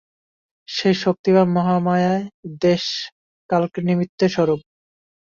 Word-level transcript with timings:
সেই 0.67 0.95
শক্তি 0.95 1.29
বা 1.35 1.43
মহামায়াই 1.55 2.21
দেশকালনিমিত্ত-স্বরূপ। 2.61 4.59